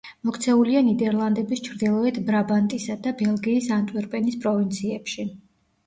მოქცეულია 0.27 0.79
ნიდერლანდების 0.87 1.61
ჩრდილოეთ 1.67 2.19
ბრაბანტისა 2.31 2.99
და 3.07 3.17
ბელგიის 3.23 3.71
ანტვერპენის 3.79 4.45
პროვინციებში. 4.45 5.33